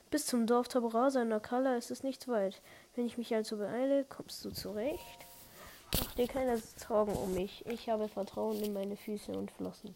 Bis 0.10 0.26
zum 0.26 0.46
Dorf 0.46 0.68
Tabora 0.68 1.10
sein 1.10 1.32
Akala 1.32 1.78
ist 1.78 1.90
es 1.90 2.04
nicht 2.04 2.28
weit. 2.28 2.62
Wenn 2.96 3.06
ich 3.06 3.18
mich 3.18 3.34
also 3.34 3.56
beeile, 3.56 4.04
kommst 4.04 4.44
du 4.44 4.52
zurecht? 4.52 5.31
Mach 6.00 6.14
dir 6.16 6.28
keine 6.28 6.58
Sorgen 6.58 7.14
um 7.14 7.34
mich. 7.34 7.66
Ich 7.68 7.90
habe 7.90 8.08
Vertrauen 8.08 8.62
in 8.62 8.74
meine 8.74 8.96
Füße 8.96 9.32
und 9.32 9.52
Flossen. 9.52 9.96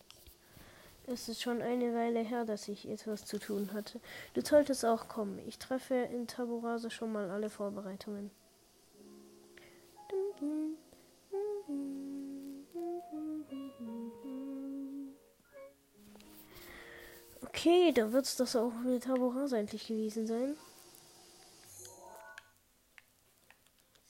Es 1.07 1.29
ist 1.29 1.41
schon 1.41 1.61
eine 1.61 1.93
Weile 1.93 2.21
her, 2.21 2.45
dass 2.45 2.67
ich 2.67 2.89
etwas 2.89 3.25
zu 3.25 3.37
tun 3.37 3.71
hatte. 3.73 3.99
Du 4.33 4.41
solltest 4.41 4.83
auch 4.85 5.07
kommen. 5.07 5.39
Ich 5.47 5.59
treffe 5.59 5.93
in 5.93 6.27
Taburase 6.27 6.89
schon 6.89 7.11
mal 7.11 7.29
alle 7.29 7.49
Vorbereitungen. 7.49 8.31
Okay, 17.43 17.91
da 17.93 18.07
es 18.07 18.35
das 18.35 18.55
auch 18.55 18.73
mit 18.83 19.03
Taburase 19.03 19.57
endlich 19.57 19.87
gewesen 19.87 20.25
sein. 20.25 20.55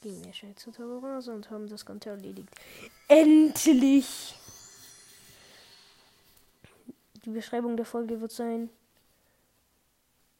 Gehen 0.05 0.23
wir 0.23 0.33
schnell 0.33 0.53
zu 0.53 0.69
Taborase 0.69 1.33
und 1.33 1.49
haben 1.49 1.67
das 1.67 1.83
Ganze 1.83 2.11
erledigt. 2.11 2.47
Endlich! 3.07 4.35
Die 7.25 7.31
Beschreibung 7.31 7.75
der 7.75 7.87
Folge 7.87 8.21
wird 8.21 8.31
sein: 8.31 8.69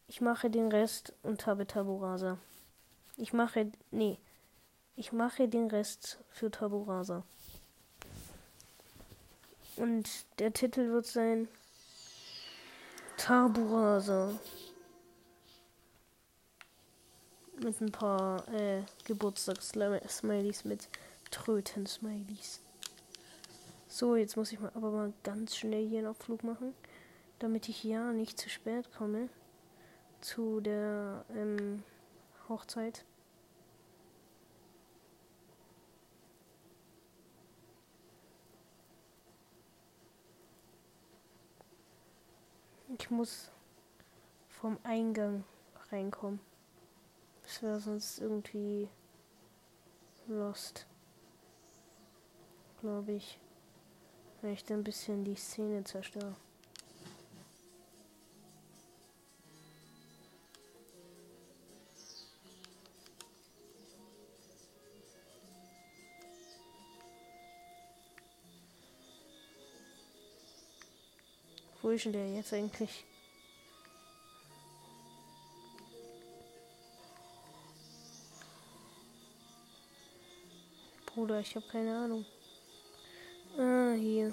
Ich 0.07 0.21
mache 0.21 0.51
den 0.51 0.67
Rest 0.67 1.13
und 1.23 1.47
habe 1.47 1.65
Taborasa. 1.65 2.37
Ich 3.17 3.33
mache. 3.33 3.71
Nee. 3.89 4.19
Ich 4.95 5.11
mache 5.11 5.47
den 5.47 5.65
Rest 5.71 6.19
für 6.29 6.51
Taborasa. 6.51 7.23
Und 9.77 10.07
der 10.37 10.53
Titel 10.53 10.91
wird 10.91 11.07
sein 11.07 11.47
Taburasa 13.17 14.39
mit 17.63 17.79
ein 17.81 17.91
paar 17.91 18.47
äh, 18.53 18.81
Geburtstags-Smileys 19.05 20.65
mit 20.65 20.89
Tröten-Smileys. 21.31 22.61
So, 23.87 24.15
jetzt 24.15 24.35
muss 24.35 24.51
ich 24.51 24.59
mal 24.59 24.71
aber 24.75 24.91
mal 24.91 25.13
ganz 25.23 25.55
schnell 25.55 25.87
hier 25.87 25.99
einen 25.99 26.07
Abflug 26.07 26.43
machen, 26.43 26.73
damit 27.39 27.69
ich 27.69 27.83
ja 27.83 28.11
nicht 28.11 28.39
zu 28.39 28.49
spät 28.49 28.91
komme 28.97 29.29
zu 30.21 30.59
der 30.59 31.23
ähm, 31.35 31.83
Hochzeit. 32.49 33.05
Ich 42.97 43.09
muss 43.11 43.51
vom 44.49 44.77
Eingang 44.83 45.43
reinkommen. 45.91 46.39
Das 47.45 47.61
wäre 47.61 47.79
sonst 47.79 48.19
irgendwie 48.19 48.89
lost. 50.27 50.87
Glaube 52.81 53.13
ich. 53.13 53.39
Wenn 54.41 54.53
ich 54.53 54.63
dann 54.63 54.79
ein 54.79 54.83
bisschen 54.83 55.23
die 55.23 55.35
Szene 55.35 55.83
zerstöre. 55.83 56.35
Wo 71.81 71.89
ist 71.89 72.05
denn 72.05 72.13
der 72.13 72.33
jetzt 72.33 72.51
eigentlich? 72.51 73.05
Bruder, 81.25 81.39
ich 81.39 81.55
habe 81.55 81.65
keine 81.71 81.97
Ahnung. 81.97 82.23
Ah, 83.57 83.93
hier. 83.93 84.31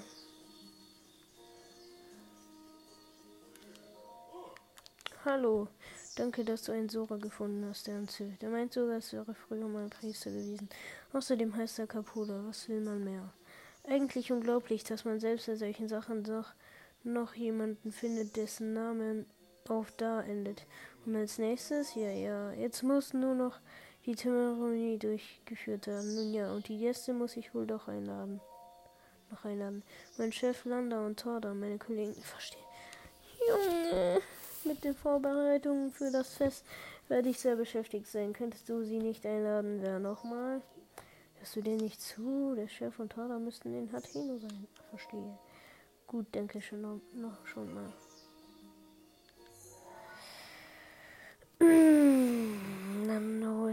Hallo. 5.25 5.69
Danke, 6.15 6.45
dass 6.45 6.61
du 6.61 6.71
einen 6.71 6.89
Sora 6.89 7.17
gefunden 7.17 7.65
hast, 7.67 7.87
der 7.87 7.95
uns 7.95 8.15
hilft. 8.17 8.43
Er 8.43 8.51
meint 8.51 8.73
sogar, 8.73 8.97
es 8.97 9.11
wäre 9.11 9.33
früher 9.33 9.67
mal 9.67 9.85
ein 9.85 9.89
Priester 9.89 10.29
gewesen. 10.29 10.69
Außerdem 11.13 11.55
heißt 11.55 11.79
er 11.79 11.87
Capuda. 11.87 12.43
Was 12.45 12.69
will 12.69 12.81
man 12.81 13.03
mehr? 13.03 13.33
Eigentlich 13.87 14.31
unglaublich, 14.31 14.83
dass 14.83 15.03
man 15.03 15.19
selbst 15.19 15.47
bei 15.47 15.55
solchen 15.55 15.87
Sachen 15.87 16.23
doch 16.23 16.53
noch 17.03 17.33
jemanden 17.33 17.91
findet, 17.91 18.35
dessen 18.35 18.73
Name 18.73 19.25
auf 19.67 19.91
da 19.97 20.21
endet. 20.21 20.67
Und 21.07 21.15
als 21.15 21.39
nächstes, 21.39 21.95
ja, 21.95 22.11
ja, 22.11 22.51
jetzt 22.51 22.83
muss 22.83 23.15
nur 23.15 23.33
noch 23.33 23.59
die 24.05 24.15
Zeremonie 24.15 24.97
durchgeführt 24.97 25.87
haben. 25.87 26.15
Nun 26.15 26.33
ja, 26.33 26.51
und 26.51 26.67
die 26.67 26.77
Gäste 26.77 27.13
muss 27.13 27.37
ich 27.37 27.53
wohl 27.53 27.65
doch 27.65 27.87
einladen. 27.87 28.41
Noch 29.31 29.45
einladen. 29.45 29.83
Mein 30.17 30.31
Chef 30.31 30.65
Landa 30.65 31.05
und 31.05 31.19
Torda, 31.19 31.53
meine 31.53 31.77
Kollegen, 31.77 32.13
verstehen. 32.13 32.61
Junge, 33.47 34.21
mit 34.65 34.83
den 34.83 34.95
Vorbereitungen 34.95 35.91
für 35.91 36.11
das 36.11 36.35
Fest 36.35 36.65
werde 37.07 37.29
ich 37.29 37.39
sehr 37.39 37.55
beschäftigt 37.55 38.07
sein. 38.07 38.33
Könntest 38.33 38.69
du 38.69 38.83
sie 38.83 38.99
nicht 38.99 39.25
einladen? 39.25 39.79
Wer 39.81 39.99
nochmal? 39.99 40.61
Hörst 41.35 41.55
du 41.55 41.61
dir 41.61 41.75
nicht 41.75 42.01
zu? 42.01 42.53
Der 42.55 42.67
Chef 42.67 42.99
und 42.99 43.11
Torda 43.11 43.39
müssten 43.39 43.73
in 43.73 43.91
Hateno 43.91 44.37
sein. 44.37 44.67
Verstehe. 44.89 45.37
Gut, 46.07 46.33
denke 46.33 46.61
schon 46.61 46.81
noch, 46.81 46.99
noch 47.13 47.45
schon 47.45 47.73
mal. 47.73 47.93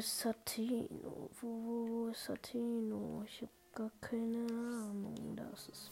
ist 0.00 0.20
Satino? 0.20 1.28
Wo 1.40 2.08
ist 2.10 2.24
Satino? 2.24 3.22
Ich 3.26 3.42
habe 3.42 3.52
gar 3.74 3.90
keine 4.00 4.46
Ahnung. 4.48 5.36
Das 5.36 5.68
ist. 5.68 5.90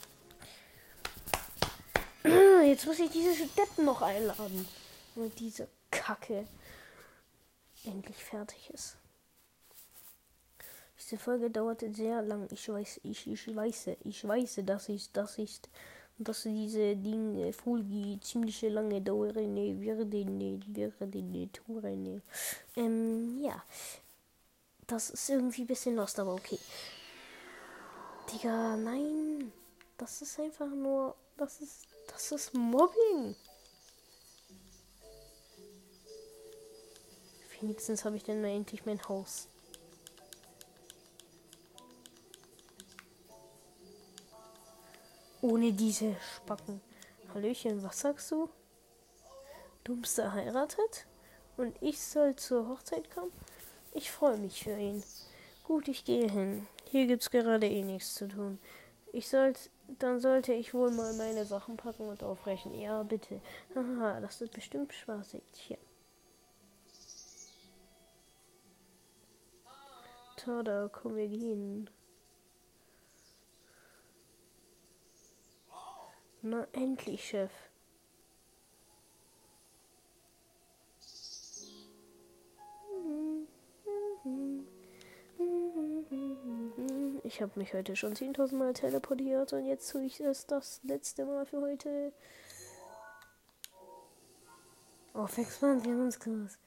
Jetzt 2.67 2.87
muss 2.87 2.99
ich 2.99 3.11
diese 3.11 3.47
Deppen 3.49 3.85
noch 3.85 4.01
einladen. 4.01 4.67
Damit 5.15 5.39
diese 5.39 5.69
Kacke 5.91 6.47
endlich 7.85 8.25
fertig 8.25 8.71
ist. 8.71 8.97
Diese 10.99 11.19
Folge 11.19 11.51
dauerte 11.51 11.95
sehr 11.95 12.23
lang. 12.23 12.49
Ich 12.51 12.67
weiß, 12.69 13.01
ich, 13.03 13.27
ich 13.27 13.55
weiß, 13.55 13.91
ich 14.05 14.27
weiß, 14.27 14.61
dass 14.65 14.89
ich, 14.89 15.13
das 15.13 15.39
ist 15.39 15.69
dass 16.19 16.43
diese 16.43 16.97
Dinge 16.97 17.53
Folge 17.53 18.19
ziemlich 18.21 18.61
lange 18.63 19.01
dauern 19.01 19.35
werden, 19.35 19.81
werden 19.81 21.53
touren. 21.53 22.23
Ähm, 22.77 23.41
ja. 23.43 23.63
Das 24.87 25.11
ist 25.11 25.29
irgendwie 25.29 25.63
ein 25.63 25.67
bisschen 25.67 25.97
lost, 25.97 26.19
aber 26.19 26.35
okay. 26.35 26.59
Digga, 28.33 28.77
nein. 28.77 29.53
Das 29.97 30.23
ist 30.23 30.41
einfach 30.41 30.69
nur. 30.69 31.15
Das 31.37 31.61
ist. 31.61 31.87
Das 32.09 32.33
ist 32.33 32.55
Mobbing. 32.55 33.37
Wenigstens 37.61 38.05
habe 38.05 38.17
ich 38.17 38.23
mal 38.41 38.49
endlich 38.49 38.87
mein 38.87 39.03
Haus. 39.09 39.49
Ohne 45.41 45.73
diese 45.73 46.17
Spacken. 46.37 46.81
Hallöchen, 47.33 47.83
was 47.85 48.01
sagst 48.01 48.31
du? 48.33 48.49
Du 49.85 49.97
bist 49.97 50.19
heiratet? 50.19 51.07
Und 51.57 51.77
ich 51.81 52.01
soll 52.01 52.35
zur 52.35 52.69
Hochzeit 52.69 53.11
kommen? 53.11 53.33
Ich 53.95 54.11
freue 54.11 54.37
mich 54.37 54.65
für 54.65 54.77
ihn. 54.77 55.03
Gut, 55.65 55.87
ich 55.87 56.05
gehe 56.05 56.29
hin. 56.29 56.67
Hier 56.85 57.07
gibt's 57.07 57.31
gerade 57.31 57.69
eh 57.69 57.83
nichts 57.83 58.15
zu 58.15 58.27
tun. 58.27 58.59
Ich 59.13 59.29
soll, 59.29 59.53
Dann 59.99 60.21
sollte 60.21 60.53
ich 60.53 60.75
wohl 60.75 60.91
mal 60.91 61.13
meine 61.15 61.45
Sachen 61.45 61.77
packen 61.77 62.09
und 62.09 62.23
aufbrechen. 62.23 62.75
Ja, 62.75 63.03
bitte. 63.03 63.41
Haha, 63.75 64.21
das 64.21 64.41
wird 64.41 64.53
bestimmt 64.53 64.93
spaßig. 64.93 65.43
Hier. 65.55 65.79
Tada, 70.37 70.89
komm, 70.93 71.17
wir 71.17 71.29
gehen. 71.29 71.91
Na, 76.43 76.67
endlich, 76.73 77.29
Chef. 77.29 77.51
Ich 87.25 87.43
habe 87.43 87.53
mich 87.57 87.75
heute 87.75 87.97
schon 87.97 88.15
10.000 88.15 88.55
Mal 88.55 88.73
teleportiert 88.73 89.53
und 89.53 89.67
jetzt 89.67 89.91
tue 89.91 90.05
ich 90.05 90.21
es 90.21 90.47
das 90.47 90.81
letzte 90.85 91.25
Mal 91.25 91.45
für 91.45 91.61
heute. 91.61 92.13
Auf 95.13 95.33
26 95.33 95.87
ganz 95.87 96.19
krass. 96.19 96.59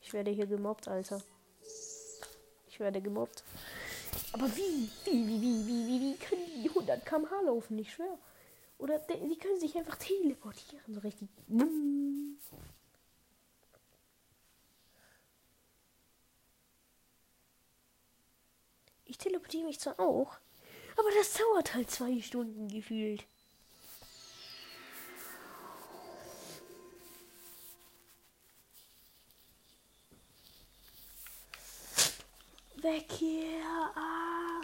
Ich 0.00 0.12
werde 0.12 0.30
hier 0.30 0.46
gemobbt, 0.46 0.88
Alter. 0.88 1.22
Ich 2.66 2.80
werde 2.80 3.00
gemobbt. 3.00 3.44
Aber 4.32 4.56
wie? 4.56 4.90
Wie, 5.04 5.26
wie, 5.26 5.40
wie, 5.40 5.66
wie, 5.66 5.86
wie, 5.86 6.00
wie 6.00 6.16
können 6.16 6.62
die 6.62 6.68
100 6.68 7.04
km/h 7.04 7.40
laufen? 7.42 7.78
Ich 7.78 7.92
schwör. 7.92 8.18
Oder 8.78 8.98
die 8.98 9.38
können 9.38 9.58
sich 9.58 9.76
einfach 9.76 9.96
teleportieren, 9.96 10.94
so 10.94 11.00
richtig. 11.00 11.28
Ich 19.04 19.18
teleportiere 19.18 19.64
mich 19.64 19.80
zwar 19.80 19.98
auch, 19.98 20.36
aber 20.96 21.08
das 21.16 21.32
dauert 21.34 21.74
halt 21.74 21.90
zwei 21.90 22.20
Stunden 22.20 22.68
gefühlt. 22.68 23.24
Weg 32.88 33.12
hier. 33.12 33.60
Ah. 33.94 34.62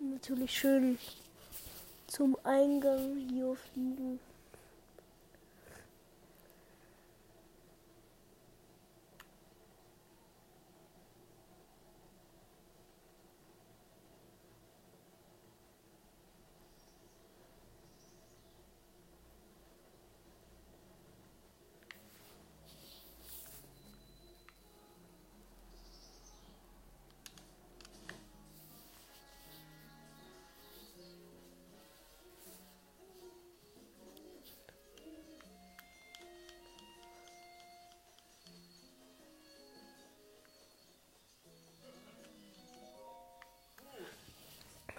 Natürlich 0.00 0.50
schön 0.50 0.98
zum 2.08 2.36
Eingang 2.42 3.28
hier 3.30 3.54
fliegen. 3.54 4.18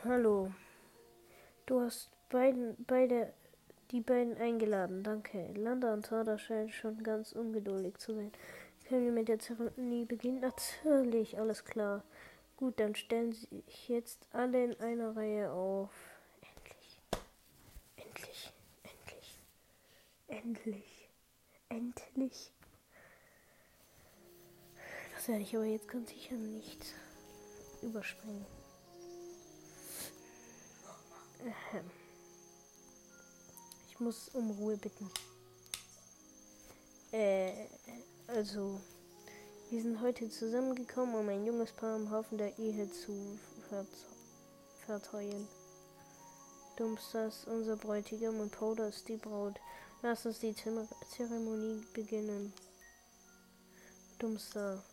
Hallo. 0.07 0.51
Du 1.65 1.81
hast 1.81 2.11
beiden, 2.29 2.75
beide, 2.85 3.33
die 3.89 4.01
beiden 4.01 4.37
eingeladen. 4.37 5.01
Danke. 5.01 5.51
Landa 5.55 5.95
und 5.95 6.05
Tada 6.05 6.37
scheinen 6.37 6.71
schon 6.71 7.01
ganz 7.01 7.31
ungeduldig 7.31 7.97
zu 7.97 8.13
sein. 8.13 8.31
Können 8.87 9.05
wir 9.05 9.11
mit 9.11 9.29
der 9.29 9.39
Zeremonie 9.39 10.05
beginnen? 10.05 10.41
Natürlich, 10.41 11.39
alles 11.39 11.65
klar. 11.65 12.03
Gut, 12.55 12.79
dann 12.79 12.93
stellen 12.93 13.33
Sie 13.33 13.47
sich 13.47 13.89
jetzt 13.89 14.27
alle 14.31 14.65
in 14.65 14.79
einer 14.79 15.15
Reihe 15.17 15.51
auf. 15.51 15.89
Endlich. 16.55 17.01
Endlich. 17.97 18.53
Endlich. 18.83 19.39
Endlich. 20.27 21.09
Endlich. 21.69 22.51
Das 25.15 25.27
werde 25.29 25.41
ich 25.41 25.55
aber 25.55 25.65
jetzt 25.65 25.87
ganz 25.87 26.11
sicher 26.11 26.35
nicht 26.35 26.93
überspringen. 27.81 28.45
Ich 33.89 33.99
muss 33.99 34.29
um 34.29 34.49
Ruhe 34.51 34.77
bitten. 34.77 35.09
Äh, 37.11 37.67
also, 38.27 38.81
wir 39.69 39.81
sind 39.81 40.01
heute 40.01 40.29
zusammengekommen, 40.29 41.15
um 41.15 41.29
ein 41.29 41.45
junges 41.45 41.71
Paar 41.71 41.95
im 41.97 42.09
Haufen 42.09 42.37
der 42.39 42.57
Ehe 42.57 42.89
zu 42.89 43.37
verteuern. 44.85 45.47
Dumpster 46.77 47.31
unser 47.47 47.77
Bräutigam 47.77 48.39
und 48.39 48.51
Powder 48.51 48.89
ist 48.89 49.07
die 49.07 49.17
Braut. 49.17 49.59
Lass 50.01 50.25
uns 50.25 50.39
die 50.39 50.55
Zeremonie 50.55 51.85
beginnen. 51.93 52.53
Dumpster. 54.19 54.83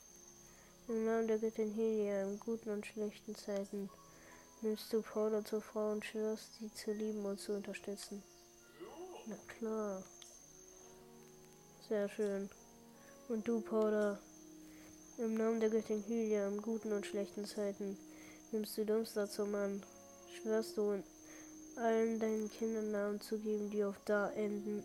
Im 0.89 1.07
Namen 1.07 1.29
der 1.29 1.39
Göttin 1.39 1.73
Helia, 1.73 2.25
in 2.25 2.39
guten 2.39 2.71
und 2.71 2.85
schlechten 2.85 3.35
Zeiten 3.35 3.89
nimmst 4.63 4.93
du 4.93 5.03
Powder 5.03 5.45
zur 5.45 5.61
Frau 5.61 5.91
und 5.93 6.05
schwörst, 6.05 6.55
sie 6.59 6.73
zu 6.73 6.93
lieben 6.93 7.25
und 7.25 7.41
zu 7.41 7.53
unterstützen. 7.53 8.23
Na 9.27 9.37
klar. 9.59 10.03
Sehr 11.89 12.09
schön. 12.09 12.49
Und 13.29 13.47
du, 13.47 13.61
Powder, 13.61 14.19
im 15.19 15.35
Namen 15.35 15.61
der 15.61 15.71
Göttin 15.71 16.05
Hylia, 16.07 16.49
in 16.49 16.63
guten 16.63 16.93
und 16.93 17.07
schlechten 17.07 17.45
Zeiten, 17.45 17.99
nimmst 18.53 18.77
du 18.79 18.85
Dumpster 18.85 19.29
zum 19.29 19.51
Mann, 19.51 19.83
schwörst 20.35 20.77
du 20.77 21.03
allen 21.77 22.21
deinen 22.21 22.51
Kindern 22.51 22.91
Namen 22.91 23.21
zu 23.21 23.39
geben, 23.39 23.71
die 23.71 23.85
auf 23.85 23.97
da 24.05 24.31
enden. 24.31 24.85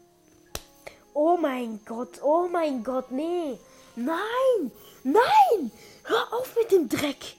Oh 1.13 1.37
mein 1.37 1.79
Gott, 1.85 2.21
oh 2.23 2.47
mein 2.47 2.83
Gott, 2.83 3.11
nee! 3.11 3.57
Nein! 3.95 4.71
Nein! 5.03 5.71
Hör 6.03 6.33
auf 6.33 6.55
mit 6.55 6.71
dem 6.71 6.87
Dreck! 6.87 7.35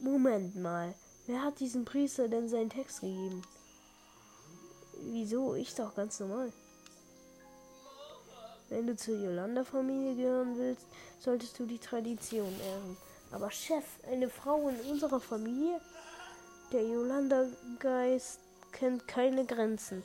Moment 0.00 0.54
mal. 0.56 0.94
Wer 1.28 1.42
hat 1.42 1.60
diesem 1.60 1.84
Priester 1.84 2.26
denn 2.26 2.48
seinen 2.48 2.70
Text 2.70 3.02
gegeben? 3.02 3.42
Wieso? 5.10 5.54
Ich 5.56 5.74
doch 5.74 5.94
ganz 5.94 6.18
normal. 6.20 6.50
Wenn 8.70 8.86
du 8.86 8.96
zur 8.96 9.14
Yolanda-Familie 9.14 10.16
gehören 10.16 10.56
willst, 10.56 10.86
solltest 11.20 11.58
du 11.58 11.66
die 11.66 11.78
Tradition 11.78 12.58
ehren. 12.60 12.96
Aber 13.30 13.50
Chef, 13.50 13.84
eine 14.10 14.30
Frau 14.30 14.70
in 14.70 14.80
unserer 14.90 15.20
Familie? 15.20 15.78
Der 16.72 16.82
Yolanda-Geist 16.82 18.40
kennt 18.72 19.06
keine 19.06 19.44
Grenzen. 19.44 20.04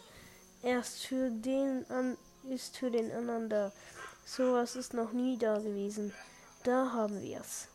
Erst 0.61 1.05
für 1.05 1.29
den 1.29 1.85
an 1.89 2.17
ist 2.49 2.75
für 2.75 2.91
den 2.91 3.09
anderen 3.13 3.47
da. 3.47 3.71
Sowas 4.25 4.75
ist 4.75 4.93
noch 4.93 5.13
nie 5.13 5.37
da 5.37 5.57
gewesen. 5.57 6.13
Da 6.65 6.91
haben 6.91 7.21
wir's. 7.21 7.69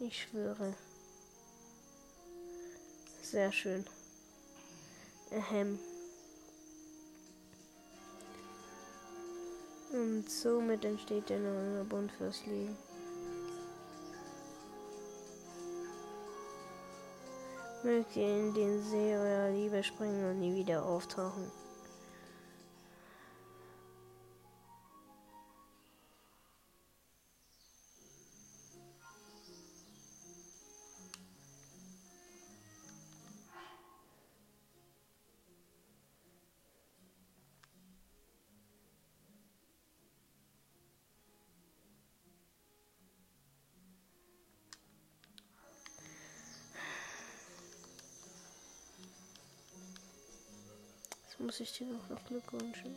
Ich 0.00 0.22
schwöre. 0.22 0.74
Sehr 3.20 3.50
schön. 3.50 3.84
Ahem. 5.32 5.78
Und 9.92 10.30
somit 10.30 10.84
entsteht 10.84 11.28
der 11.28 11.40
neue 11.40 11.84
Bund 11.84 12.12
fürs 12.12 12.46
Leben. 12.46 12.76
Mögt 17.82 18.16
ihr 18.16 18.38
in 18.38 18.54
den 18.54 18.82
See 18.82 19.16
eurer 19.16 19.50
Liebe 19.50 19.82
springen 19.82 20.30
und 20.30 20.40
nie 20.40 20.54
wieder 20.54 20.84
auftauchen. 20.84 21.50
Muss 51.48 51.60
ich 51.60 51.72
dir 51.72 51.86
noch, 51.86 52.24
Glück 52.26 52.52
wünschen. 52.52 52.94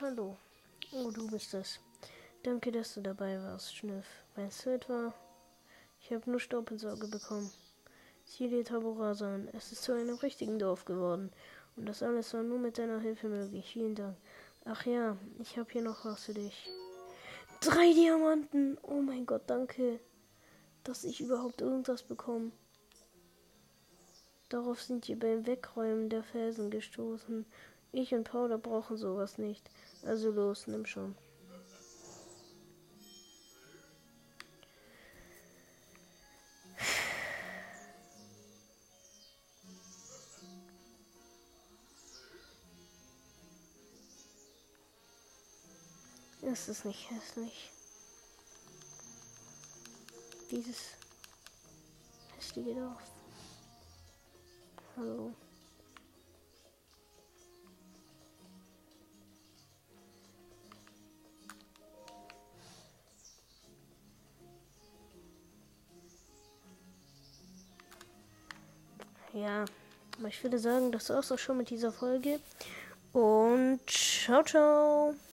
Hallo. 0.00 0.36
Oh, 0.90 1.12
du 1.12 1.30
bist 1.30 1.54
es. 1.54 1.78
Danke, 2.42 2.72
dass 2.72 2.94
du 2.94 3.00
dabei 3.00 3.40
warst, 3.40 3.76
Schniff. 3.76 4.04
Meinst 4.34 4.66
du 4.66 4.70
etwa? 4.70 5.14
Ich 6.00 6.12
habe 6.12 6.28
nur 6.28 6.40
Staub 6.40 6.72
in 6.72 6.78
Sorge 6.78 7.06
bekommen. 7.06 7.48
Sieh 8.24 8.48
dir 8.48 8.64
Taborasa 8.64 9.36
an. 9.36 9.48
Es 9.52 9.70
ist 9.70 9.84
zu 9.84 9.92
einem 9.92 10.16
richtigen 10.16 10.58
Dorf 10.58 10.84
geworden. 10.84 11.30
Und 11.76 11.86
das 11.86 12.02
alles 12.02 12.34
war 12.34 12.42
nur 12.42 12.58
mit 12.58 12.76
deiner 12.76 12.98
Hilfe 12.98 13.28
möglich. 13.28 13.70
Vielen 13.72 13.94
Dank. 13.94 14.16
Ach 14.64 14.84
ja, 14.84 15.16
ich 15.38 15.56
habe 15.58 15.70
hier 15.70 15.82
noch 15.82 16.04
was 16.04 16.24
für 16.24 16.34
dich. 16.34 16.68
Drei 17.60 17.92
Diamanten. 17.92 18.78
Oh 18.82 19.00
mein 19.00 19.26
Gott, 19.26 19.42
danke, 19.46 20.00
dass 20.84 21.04
ich 21.04 21.20
überhaupt 21.20 21.60
irgendwas 21.60 22.02
bekomme. 22.02 22.52
Darauf 24.50 24.82
sind 24.82 25.08
wir 25.08 25.18
beim 25.18 25.46
Wegräumen 25.46 26.10
der 26.10 26.22
Felsen 26.22 26.70
gestoßen. 26.70 27.46
Ich 27.92 28.14
und 28.14 28.24
Paula 28.24 28.56
brauchen 28.56 28.96
sowas 28.96 29.38
nicht. 29.38 29.68
Also 30.04 30.30
los, 30.30 30.66
nimm 30.66 30.86
schon. 30.86 31.16
Es 46.42 46.68
ist 46.68 46.84
nicht 46.84 47.10
hässlich. 47.10 47.70
Dieses 50.54 50.94
hässliche 52.36 52.74
Dorf. 52.76 53.02
Hallo. 54.96 55.32
Ja, 69.32 69.64
ich 70.28 70.40
würde 70.44 70.60
sagen, 70.60 70.92
das 70.92 71.10
war's 71.10 71.32
auch 71.32 71.38
schon 71.38 71.56
mit 71.56 71.70
dieser 71.70 71.90
Folge. 71.90 72.38
Und 73.12 73.80
ciao, 73.90 74.44
ciao. 74.44 75.16